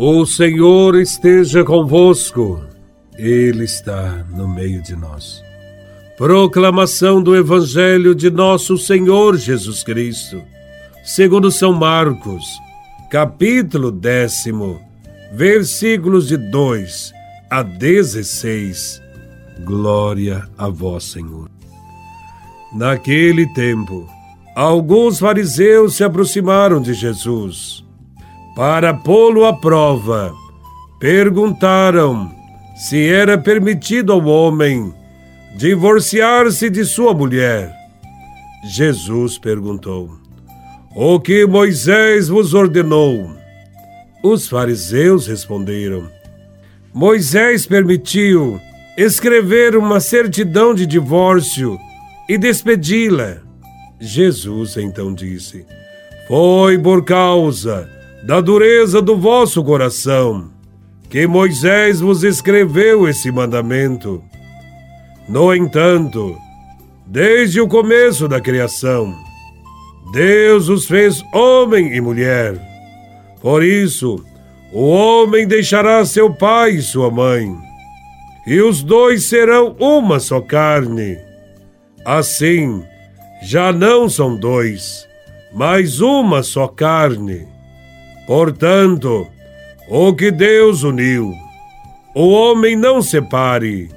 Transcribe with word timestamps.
O 0.00 0.24
Senhor 0.24 0.94
esteja 0.94 1.64
convosco, 1.64 2.64
Ele 3.16 3.64
está 3.64 4.24
no 4.30 4.46
meio 4.46 4.80
de 4.80 4.94
nós. 4.94 5.42
Proclamação 6.16 7.20
do 7.20 7.34
Evangelho 7.34 8.14
de 8.14 8.30
Nosso 8.30 8.78
Senhor 8.78 9.36
Jesus 9.36 9.82
Cristo, 9.82 10.40
segundo 11.02 11.50
São 11.50 11.72
Marcos, 11.72 12.44
capítulo 13.10 13.90
décimo, 13.90 14.80
versículos 15.32 16.28
de 16.28 16.36
2 16.36 17.12
a 17.50 17.64
16. 17.64 19.02
Glória 19.64 20.48
a 20.56 20.68
Vós, 20.68 21.02
Senhor. 21.02 21.50
Naquele 22.72 23.52
tempo, 23.52 24.08
alguns 24.54 25.18
fariseus 25.18 25.96
se 25.96 26.04
aproximaram 26.04 26.80
de 26.80 26.94
Jesus 26.94 27.87
para 28.58 28.92
pô-lo 28.92 29.46
à 29.46 29.52
prova, 29.52 30.34
perguntaram 30.98 32.28
se 32.74 33.06
era 33.08 33.38
permitido 33.38 34.12
ao 34.12 34.24
homem 34.24 34.92
divorciar-se 35.56 36.68
de 36.68 36.84
sua 36.84 37.14
mulher. 37.14 37.72
Jesus 38.64 39.38
perguntou: 39.38 40.10
O 40.92 41.20
que 41.20 41.46
Moisés 41.46 42.26
vos 42.26 42.52
ordenou? 42.52 43.30
Os 44.24 44.48
fariseus 44.48 45.28
responderam: 45.28 46.10
Moisés 46.92 47.64
permitiu 47.64 48.60
escrever 48.96 49.76
uma 49.76 50.00
certidão 50.00 50.74
de 50.74 50.84
divórcio 50.84 51.78
e 52.28 52.36
despedi-la. 52.36 53.36
Jesus 54.00 54.76
então 54.76 55.14
disse: 55.14 55.64
Foi 56.26 56.76
por 56.76 57.04
causa 57.04 57.97
da 58.22 58.40
dureza 58.40 59.00
do 59.00 59.16
vosso 59.16 59.62
coração, 59.62 60.50
que 61.08 61.26
Moisés 61.26 62.00
vos 62.00 62.24
escreveu 62.24 63.08
esse 63.08 63.30
mandamento. 63.30 64.22
No 65.28 65.54
entanto, 65.54 66.36
desde 67.06 67.60
o 67.60 67.68
começo 67.68 68.28
da 68.28 68.40
criação, 68.40 69.14
Deus 70.12 70.68
os 70.68 70.86
fez 70.86 71.22
homem 71.32 71.94
e 71.94 72.00
mulher. 72.00 72.58
Por 73.40 73.62
isso, 73.62 74.24
o 74.72 74.88
homem 74.88 75.46
deixará 75.46 76.04
seu 76.04 76.32
pai 76.32 76.72
e 76.72 76.82
sua 76.82 77.10
mãe, 77.10 77.56
e 78.46 78.60
os 78.60 78.82
dois 78.82 79.24
serão 79.24 79.76
uma 79.78 80.18
só 80.18 80.40
carne. 80.40 81.18
Assim, 82.04 82.82
já 83.42 83.72
não 83.72 84.08
são 84.08 84.36
dois, 84.36 85.06
mas 85.52 86.00
uma 86.00 86.42
só 86.42 86.66
carne. 86.66 87.46
Portanto, 88.28 89.26
o 89.88 90.12
que 90.12 90.30
Deus 90.30 90.82
uniu, 90.82 91.32
o 92.14 92.28
homem 92.28 92.76
não 92.76 93.00
separe. 93.00 93.88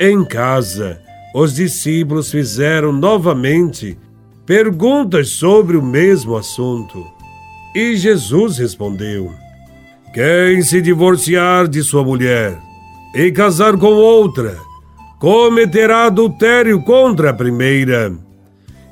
Em 0.00 0.24
casa, 0.24 0.98
os 1.34 1.54
discípulos 1.54 2.30
fizeram 2.30 2.92
novamente 2.92 3.98
perguntas 4.46 5.28
sobre 5.28 5.76
o 5.76 5.82
mesmo 5.82 6.34
assunto. 6.34 7.06
E 7.74 7.94
Jesus 7.94 8.56
respondeu: 8.56 9.30
Quem 10.14 10.62
se 10.62 10.80
divorciar 10.80 11.68
de 11.68 11.82
sua 11.82 12.02
mulher 12.02 12.58
e 13.14 13.30
casar 13.30 13.76
com 13.76 13.92
outra, 13.92 14.56
cometerá 15.18 16.06
adultério 16.06 16.80
contra 16.80 17.28
a 17.28 17.34
primeira. 17.34 18.14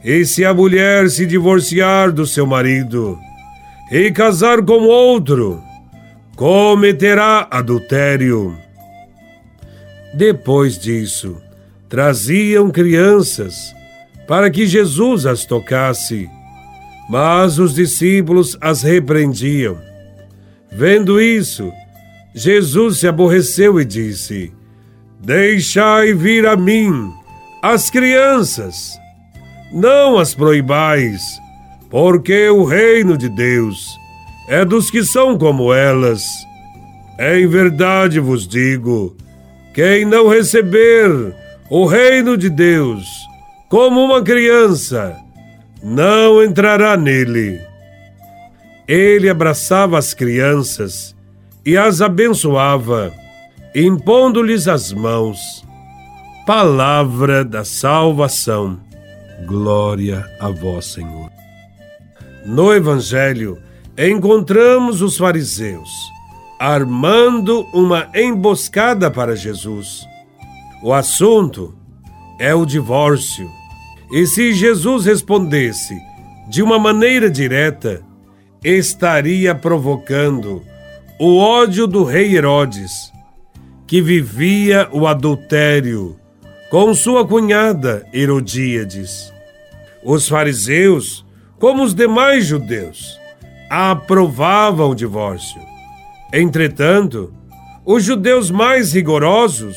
E 0.04 0.22
se 0.26 0.44
a 0.44 0.52
mulher 0.52 1.08
se 1.08 1.24
divorciar 1.24 2.12
do 2.12 2.26
seu 2.26 2.46
marido, 2.46 3.18
e 3.96 4.10
casar 4.10 4.60
com 4.60 4.88
outro, 4.88 5.62
cometerá 6.34 7.46
adultério. 7.48 8.58
Depois 10.12 10.76
disso, 10.76 11.40
traziam 11.88 12.72
crianças 12.72 13.54
para 14.26 14.50
que 14.50 14.66
Jesus 14.66 15.26
as 15.26 15.44
tocasse, 15.44 16.28
mas 17.08 17.60
os 17.60 17.72
discípulos 17.72 18.58
as 18.60 18.82
repreendiam. 18.82 19.78
Vendo 20.72 21.20
isso, 21.20 21.72
Jesus 22.34 22.98
se 22.98 23.06
aborreceu 23.06 23.80
e 23.80 23.84
disse: 23.84 24.52
Deixai 25.20 26.14
vir 26.14 26.48
a 26.48 26.56
mim 26.56 27.12
as 27.62 27.90
crianças, 27.90 28.98
não 29.72 30.18
as 30.18 30.34
proibais 30.34 31.43
porque 31.94 32.50
o 32.50 32.64
reino 32.64 33.16
de 33.16 33.28
Deus 33.28 34.00
é 34.48 34.64
dos 34.64 34.90
que 34.90 35.04
são 35.04 35.38
como 35.38 35.72
elas. 35.72 36.24
Em 37.20 37.46
verdade 37.46 38.18
vos 38.18 38.48
digo: 38.48 39.16
quem 39.72 40.04
não 40.04 40.28
receber 40.28 41.32
o 41.70 41.86
reino 41.86 42.36
de 42.36 42.50
Deus 42.50 43.06
como 43.68 44.04
uma 44.04 44.20
criança, 44.24 45.16
não 45.80 46.42
entrará 46.42 46.96
nele. 46.96 47.60
Ele 48.88 49.30
abraçava 49.30 49.96
as 49.96 50.12
crianças 50.12 51.14
e 51.64 51.76
as 51.76 52.02
abençoava, 52.02 53.14
impondo-lhes 53.72 54.66
as 54.66 54.92
mãos. 54.92 55.64
Palavra 56.44 57.44
da 57.44 57.64
salvação. 57.64 58.80
Glória 59.46 60.28
a 60.40 60.48
vós, 60.48 60.86
Senhor. 60.86 61.33
No 62.44 62.74
Evangelho, 62.74 63.58
encontramos 63.96 65.00
os 65.00 65.16
fariseus 65.16 66.14
armando 66.58 67.66
uma 67.72 68.08
emboscada 68.14 69.10
para 69.10 69.36
Jesus. 69.36 70.06
O 70.82 70.92
assunto 70.92 71.74
é 72.38 72.54
o 72.54 72.64
divórcio. 72.64 73.50
E 74.10 74.26
se 74.26 74.52
Jesus 74.52 75.04
respondesse 75.04 75.94
de 76.48 76.62
uma 76.62 76.78
maneira 76.78 77.30
direta, 77.30 78.02
estaria 78.62 79.54
provocando 79.54 80.62
o 81.18 81.38
ódio 81.38 81.86
do 81.86 82.04
rei 82.04 82.36
Herodes, 82.36 83.12
que 83.86 84.00
vivia 84.00 84.88
o 84.92 85.06
adultério 85.06 86.16
com 86.70 86.94
sua 86.94 87.26
cunhada 87.26 88.06
Herodíades. 88.12 89.32
Os 90.02 90.28
fariseus 90.28 91.23
como 91.64 91.82
os 91.82 91.94
demais 91.94 92.44
judeus, 92.44 93.18
aprovavam 93.70 94.90
o 94.90 94.94
divórcio. 94.94 95.62
Entretanto, 96.30 97.32
os 97.86 98.04
judeus 98.04 98.50
mais 98.50 98.92
rigorosos 98.92 99.74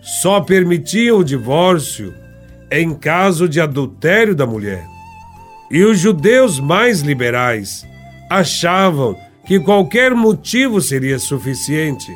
só 0.00 0.40
permitiam 0.40 1.18
o 1.18 1.24
divórcio 1.24 2.14
em 2.70 2.94
caso 2.94 3.48
de 3.48 3.60
adultério 3.60 4.36
da 4.36 4.46
mulher. 4.46 4.86
E 5.68 5.82
os 5.82 5.98
judeus 5.98 6.60
mais 6.60 7.00
liberais 7.00 7.84
achavam 8.30 9.16
que 9.44 9.58
qualquer 9.58 10.14
motivo 10.14 10.80
seria 10.80 11.18
suficiente, 11.18 12.14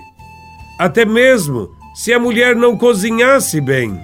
até 0.79 1.05
mesmo 1.05 1.69
se 1.97 2.13
a 2.13 2.19
mulher 2.21 2.55
não 2.55 2.77
cozinhasse 2.77 3.61
bem. 3.61 4.01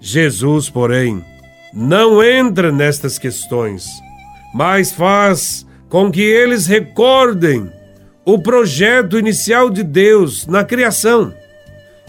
Jesus, 0.00 0.70
porém, 0.70 1.22
não 1.70 2.24
entra 2.24 2.72
nestas 2.72 3.18
questões 3.18 4.05
mas 4.56 4.90
faz 4.90 5.66
com 5.86 6.10
que 6.10 6.22
eles 6.22 6.66
recordem 6.66 7.70
o 8.24 8.38
projeto 8.38 9.18
inicial 9.18 9.68
de 9.68 9.82
Deus 9.82 10.46
na 10.46 10.64
criação 10.64 11.30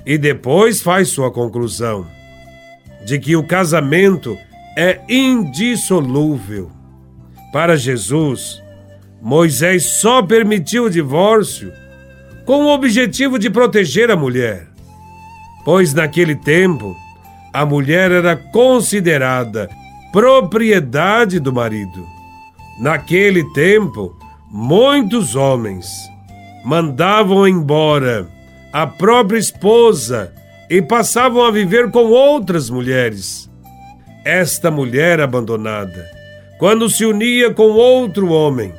e 0.05 0.17
depois 0.17 0.81
faz 0.81 1.09
sua 1.09 1.29
conclusão 1.29 2.07
de 3.05 3.19
que 3.19 3.35
o 3.35 3.43
casamento 3.43 4.37
é 4.77 5.01
indissolúvel. 5.09 6.71
Para 7.51 7.75
Jesus, 7.75 8.63
Moisés 9.21 9.83
só 9.83 10.23
permitiu 10.23 10.85
o 10.85 10.89
divórcio 10.89 11.69
com 12.45 12.63
o 12.63 12.73
objetivo 12.73 13.37
de 13.37 13.49
proteger 13.49 14.09
a 14.09 14.15
mulher, 14.15 14.67
pois 15.65 15.93
naquele 15.93 16.35
tempo 16.35 16.95
a 17.53 17.65
mulher 17.65 18.09
era 18.09 18.37
considerada 18.37 19.69
propriedade 20.13 21.41
do 21.41 21.51
marido. 21.51 22.16
Naquele 22.79 23.43
tempo, 23.53 24.15
muitos 24.51 25.35
homens 25.35 25.87
mandavam 26.63 27.47
embora 27.47 28.27
a 28.71 28.85
própria 28.85 29.39
esposa 29.39 30.31
e 30.69 30.81
passavam 30.81 31.43
a 31.43 31.49
viver 31.49 31.89
com 31.89 32.05
outras 32.05 32.69
mulheres. 32.69 33.49
Esta 34.23 34.69
mulher 34.69 35.19
abandonada, 35.19 36.05
quando 36.59 36.89
se 36.89 37.03
unia 37.03 37.51
com 37.51 37.69
outro 37.71 38.29
homem, 38.29 38.73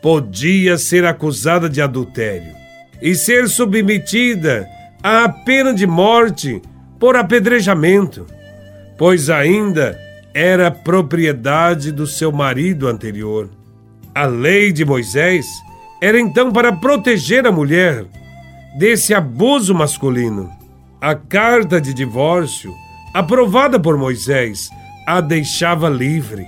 podia 0.00 0.78
ser 0.78 1.04
acusada 1.04 1.68
de 1.68 1.80
adultério 1.80 2.52
e 3.00 3.14
ser 3.14 3.48
submetida 3.48 4.68
à 5.02 5.28
pena 5.28 5.74
de 5.74 5.86
morte 5.86 6.62
por 7.00 7.16
apedrejamento, 7.16 8.24
pois 8.96 9.28
ainda 9.28 9.98
era 10.34 10.70
propriedade 10.70 11.92
do 11.92 12.06
seu 12.06 12.32
marido 12.32 12.88
anterior. 12.88 13.50
A 14.14 14.26
lei 14.26 14.72
de 14.72 14.84
Moisés 14.84 15.46
era 16.00 16.18
então 16.18 16.50
para 16.50 16.72
proteger 16.72 17.46
a 17.46 17.52
mulher 17.52 18.06
desse 18.78 19.14
abuso 19.14 19.74
masculino. 19.74 20.50
A 21.00 21.14
carta 21.14 21.80
de 21.80 21.92
divórcio, 21.92 22.72
aprovada 23.12 23.78
por 23.78 23.96
Moisés, 23.96 24.70
a 25.06 25.20
deixava 25.20 25.88
livre 25.88 26.46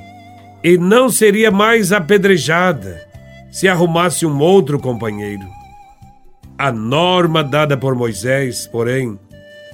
e 0.63 0.79
não 0.79 1.09
seria 1.09 1.51
mais 1.51 1.93
apedrejada 1.93 3.07
se 3.51 3.69
arrumasse 3.69 4.25
um 4.25 4.41
outro 4.41 4.79
companheiro. 4.79 5.47
A 6.57 6.73
norma 6.73 7.43
dada 7.43 7.77
por 7.77 7.95
Moisés, 7.95 8.67
porém, 8.67 9.19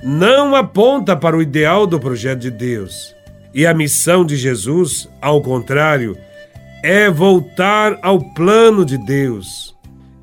não 0.03 0.57
aponta 0.57 1.15
para 1.15 1.37
o 1.37 1.43
ideal 1.43 1.87
do 1.87 2.01
projeto 2.01 2.41
de 2.41 2.51
Deus. 2.51 3.15
E 3.53 3.67
a 3.67 3.75
missão 3.75 4.25
de 4.25 4.37
Jesus, 4.37 5.09
ao 5.21 5.43
contrário, 5.43 6.17
é 6.83 7.11
voltar 7.11 7.99
ao 8.01 8.21
plano 8.33 8.85
de 8.85 8.97
Deus. 8.97 9.77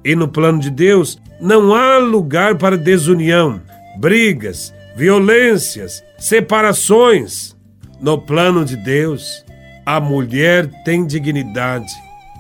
E 0.04 0.16
no 0.16 0.28
plano 0.28 0.60
de 0.60 0.70
Deus 0.70 1.20
não 1.40 1.76
há 1.76 1.98
lugar 1.98 2.58
para 2.58 2.78
desunião, 2.78 3.62
brigas, 4.00 4.74
violências, 4.96 6.04
separações. 6.18 7.56
No 8.00 8.18
plano 8.18 8.64
de 8.64 8.78
Deus, 8.78 9.44
a 9.86 10.00
mulher 10.00 10.70
tem 10.86 11.06
dignidade, 11.06 11.92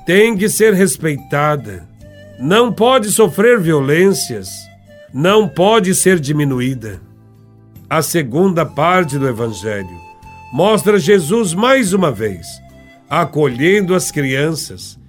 tem 0.05 0.37
que 0.37 0.47
ser 0.47 0.73
respeitada, 0.73 1.87
não 2.39 2.71
pode 2.71 3.11
sofrer 3.11 3.59
violências, 3.59 4.49
não 5.13 5.47
pode 5.47 5.95
ser 5.95 6.19
diminuída. 6.19 7.01
A 7.89 8.01
segunda 8.01 8.65
parte 8.65 9.17
do 9.17 9.27
Evangelho 9.27 10.06
mostra 10.51 10.97
Jesus 10.97 11.53
mais 11.53 11.93
uma 11.93 12.11
vez 12.11 12.45
acolhendo 13.09 13.95
as 13.95 14.11
crianças 14.11 14.99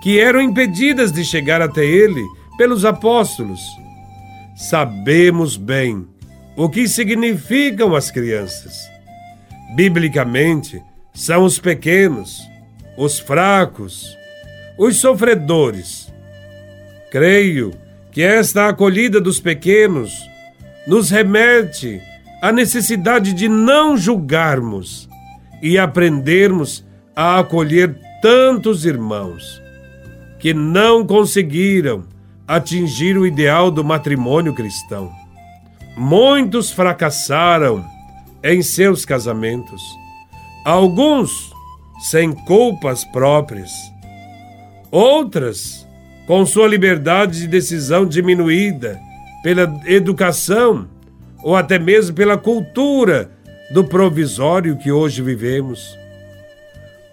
que 0.00 0.20
eram 0.20 0.40
impedidas 0.40 1.10
de 1.10 1.24
chegar 1.24 1.60
até 1.60 1.84
ele 1.84 2.24
pelos 2.56 2.84
apóstolos. 2.84 3.60
Sabemos 4.56 5.56
bem 5.56 6.06
o 6.56 6.68
que 6.68 6.86
significam 6.88 7.94
as 7.94 8.10
crianças. 8.10 8.88
Biblicamente, 9.74 10.82
são 11.12 11.44
os 11.44 11.58
pequenos, 11.58 12.40
os 12.96 13.18
fracos, 13.18 14.16
os 14.78 15.00
sofredores. 15.00 16.12
Creio 17.10 17.72
que 18.12 18.22
esta 18.22 18.68
acolhida 18.68 19.20
dos 19.20 19.40
pequenos 19.40 20.12
nos 20.86 21.10
remete 21.10 22.00
à 22.40 22.52
necessidade 22.52 23.32
de 23.32 23.48
não 23.48 23.96
julgarmos 23.96 25.08
e 25.60 25.78
aprendermos 25.78 26.84
a 27.14 27.38
acolher 27.40 27.98
tantos 28.22 28.84
irmãos 28.84 29.60
que 30.38 30.54
não 30.54 31.04
conseguiram 31.04 32.04
atingir 32.46 33.18
o 33.18 33.26
ideal 33.26 33.70
do 33.70 33.84
matrimônio 33.84 34.54
cristão. 34.54 35.12
Muitos 35.96 36.70
fracassaram 36.70 37.84
em 38.42 38.62
seus 38.62 39.04
casamentos, 39.04 39.82
alguns 40.64 41.52
sem 41.98 42.32
culpas 42.32 43.04
próprias, 43.04 43.72
outras 44.90 45.86
com 46.26 46.46
sua 46.46 46.68
liberdade 46.68 47.40
de 47.40 47.48
decisão 47.48 48.06
diminuída 48.06 49.00
pela 49.42 49.80
educação 49.86 50.88
ou 51.42 51.56
até 51.56 51.78
mesmo 51.78 52.14
pela 52.14 52.36
cultura 52.36 53.30
do 53.72 53.84
provisório 53.84 54.78
que 54.78 54.90
hoje 54.90 55.22
vivemos. 55.22 55.96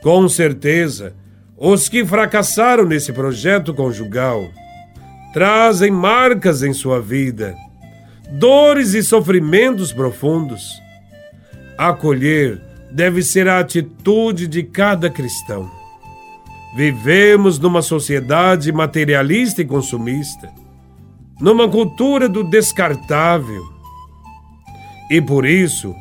Com 0.02 0.28
certeza, 0.30 1.14
os 1.58 1.90
que 1.90 2.06
fracassaram 2.06 2.86
nesse 2.86 3.14
projeto 3.14 3.74
conjugal 3.74 4.50
trazem 5.34 5.92
marcas 5.92 6.64
em 6.64 6.74
sua 6.74 7.02
vida, 7.02 7.56
dores 8.32 8.94
e 8.94 9.04
sofrimentos 9.04 9.92
profundos. 9.92 10.82
Acolher 11.78 12.62
deve 12.92 13.22
ser 13.22 13.50
a 13.50 13.60
atitude 13.60 14.48
de 14.48 14.64
cada 14.64 15.10
cristão. 15.10 15.70
Vivemos 16.76 17.60
numa 17.60 17.82
sociedade 17.82 18.72
materialista 18.72 19.62
e 19.62 19.66
consumista, 19.66 20.50
numa 21.40 21.70
cultura 21.70 22.30
do 22.30 22.44
descartável. 22.44 23.75
E 25.10 25.22
por 25.22 25.46
isso, 25.46 25.96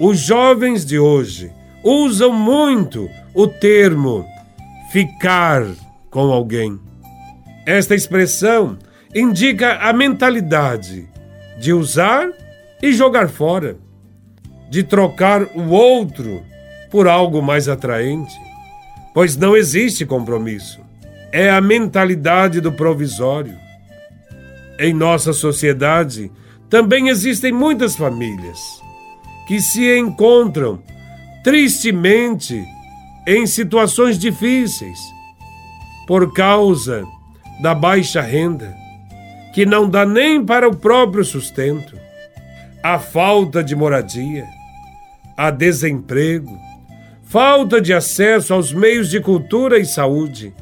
os 0.00 0.18
jovens 0.18 0.84
de 0.84 0.98
hoje 0.98 1.52
usam 1.84 2.32
muito 2.32 3.08
o 3.34 3.46
termo 3.46 4.26
ficar 4.90 5.66
com 6.10 6.32
alguém. 6.32 6.78
Esta 7.66 7.94
expressão 7.94 8.78
indica 9.14 9.74
a 9.76 9.92
mentalidade 9.92 11.08
de 11.58 11.72
usar 11.72 12.28
e 12.82 12.92
jogar 12.92 13.28
fora, 13.28 13.76
de 14.70 14.82
trocar 14.82 15.42
o 15.54 15.70
outro 15.70 16.42
por 16.90 17.06
algo 17.06 17.42
mais 17.42 17.68
atraente, 17.68 18.34
pois 19.12 19.36
não 19.36 19.56
existe 19.56 20.06
compromisso. 20.06 20.80
É 21.30 21.50
a 21.50 21.60
mentalidade 21.60 22.60
do 22.60 22.72
provisório. 22.72 23.56
Em 24.78 24.94
nossa 24.94 25.32
sociedade 25.32 26.32
também 26.70 27.08
existem 27.08 27.52
muitas 27.52 27.96
famílias 27.96 28.80
que 29.46 29.60
se 29.60 29.98
encontram 29.98 30.80
tristemente 31.42 32.64
em 33.26 33.44
situações 33.44 34.16
difíceis 34.16 35.00
por 36.06 36.32
causa 36.32 37.04
da 37.60 37.74
baixa 37.74 38.20
renda, 38.20 38.74
que 39.52 39.66
não 39.66 39.88
dá 39.88 40.06
nem 40.06 40.44
para 40.44 40.68
o 40.68 40.76
próprio 40.76 41.24
sustento, 41.24 41.98
a 42.82 42.98
falta 42.98 43.62
de 43.62 43.74
moradia, 43.74 44.46
a 45.36 45.50
desemprego, 45.50 46.56
falta 47.24 47.80
de 47.80 47.92
acesso 47.92 48.54
aos 48.54 48.72
meios 48.72 49.10
de 49.10 49.20
cultura 49.20 49.78
e 49.78 49.84
saúde. 49.84 50.54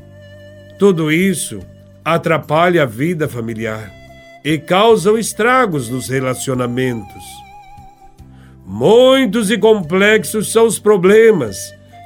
Tudo 0.78 1.12
isso 1.12 1.60
atrapalha 2.04 2.84
a 2.84 2.86
vida 2.86 3.28
familiar 3.28 3.97
e 4.50 4.56
causam 4.56 5.18
estragos 5.18 5.90
nos 5.90 6.08
relacionamentos. 6.08 7.22
Muitos 8.64 9.50
e 9.50 9.58
complexos 9.58 10.50
são 10.50 10.64
os 10.64 10.78
problemas 10.78 11.58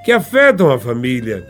que 0.05 0.11
afetam 0.11 0.69
a 0.69 0.77
família. 0.77 1.47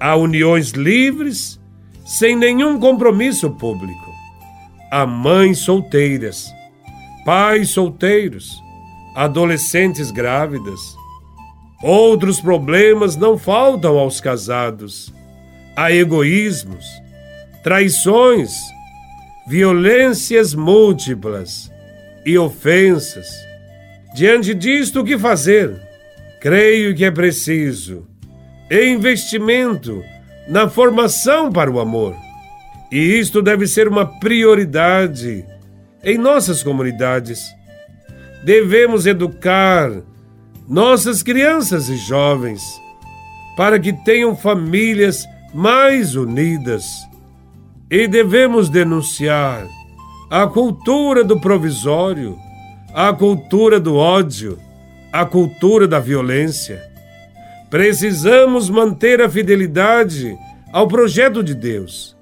Há 0.00 0.16
uniões 0.16 0.70
livres, 0.70 1.60
sem 2.04 2.34
nenhum 2.34 2.80
compromisso 2.80 3.48
público. 3.50 4.10
Há 4.90 5.06
mães 5.06 5.58
solteiras, 5.58 6.52
pais 7.24 7.70
solteiros, 7.70 8.60
adolescentes 9.14 10.10
grávidas. 10.10 10.80
Outros 11.80 12.40
problemas 12.40 13.14
não 13.14 13.38
faltam 13.38 13.96
aos 13.96 14.20
casados. 14.20 15.14
Há 15.76 15.92
egoísmos, 15.92 16.84
traições, 17.62 18.50
violências 19.46 20.54
múltiplas 20.54 21.70
e 22.24 22.38
ofensas 22.38 23.28
Diante 24.14 24.52
disto, 24.52 25.00
o 25.00 25.04
que 25.04 25.18
fazer? 25.18 25.74
Creio 26.38 26.94
que 26.94 27.04
é 27.04 27.10
preciso 27.10 28.06
investimento 28.70 30.02
na 30.48 30.68
formação 30.68 31.50
para 31.50 31.70
o 31.70 31.80
amor. 31.80 32.14
E 32.90 32.98
isto 32.98 33.40
deve 33.40 33.66
ser 33.66 33.88
uma 33.88 34.04
prioridade 34.18 35.44
em 36.04 36.18
nossas 36.18 36.62
comunidades. 36.62 37.42
Devemos 38.44 39.06
educar 39.06 39.90
nossas 40.68 41.22
crianças 41.22 41.88
e 41.88 41.96
jovens 41.96 42.62
para 43.56 43.78
que 43.78 43.92
tenham 44.04 44.36
famílias 44.36 45.24
mais 45.54 46.14
unidas. 46.16 46.84
E 47.92 48.08
devemos 48.08 48.68
denunciar 48.68 49.68
a 50.28 50.48
cultura 50.48 51.22
do 51.22 51.38
provisório 51.38 52.36
a 52.94 53.10
cultura 53.12 53.80
do 53.80 53.96
ódio, 53.96 54.58
a 55.10 55.24
cultura 55.24 55.88
da 55.88 55.98
violência. 55.98 56.82
Precisamos 57.70 58.68
manter 58.68 59.22
a 59.22 59.30
fidelidade 59.30 60.36
ao 60.72 60.86
projeto 60.86 61.42
de 61.42 61.54
Deus. 61.54 62.14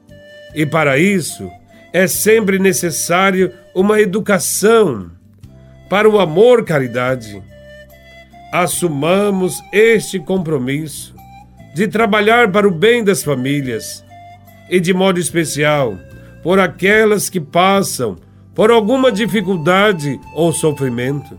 E 0.54 0.64
para 0.64 0.96
isso 0.96 1.50
é 1.92 2.06
sempre 2.06 2.58
necessário 2.58 3.52
uma 3.74 4.00
educação 4.00 5.10
para 5.88 6.08
o 6.08 6.20
amor 6.20 6.64
caridade. 6.64 7.42
Assumamos 8.52 9.60
este 9.72 10.20
compromisso 10.20 11.14
de 11.74 11.88
trabalhar 11.88 12.52
para 12.52 12.66
o 12.66 12.70
bem 12.70 13.02
das 13.02 13.24
famílias 13.24 14.04
e 14.70 14.80
de 14.80 14.94
modo 14.94 15.18
especial 15.18 15.98
por 16.42 16.58
aquelas 16.58 17.28
que 17.28 17.40
passam 17.40 18.16
por 18.54 18.70
alguma 18.70 19.10
dificuldade 19.10 20.18
ou 20.34 20.52
sofrimento. 20.52 21.36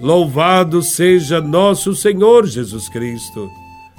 Louvado 0.00 0.82
seja 0.82 1.40
nosso 1.40 1.94
Senhor 1.94 2.46
Jesus 2.46 2.88
Cristo, 2.88 3.50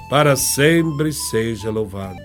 para 0.10 0.36
sempre 0.36 1.12
seja 1.12 1.70
louvado. 1.70 2.20